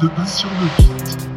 [0.00, 1.29] de pas sur le beat.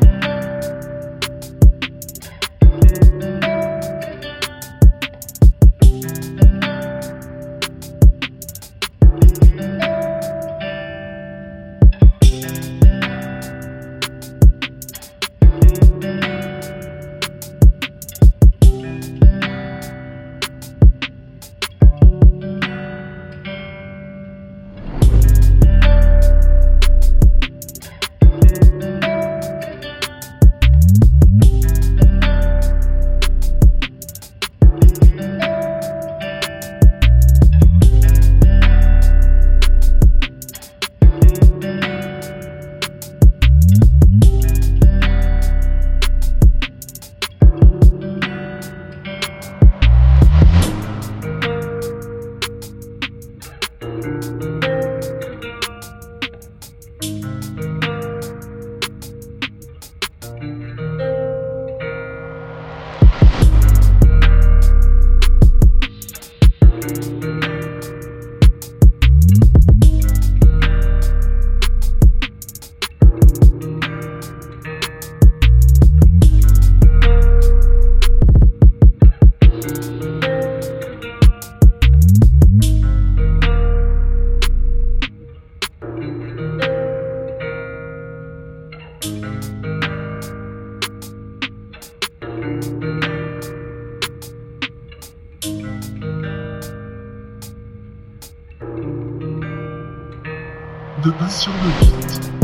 [101.03, 102.42] De pas sur le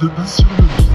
[0.00, 0.89] de pas sur le.